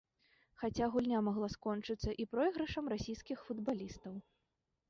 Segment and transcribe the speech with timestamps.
[0.61, 4.13] Хаця гульня магла скончыцца і пройгрышам расійскіх футбалістаў.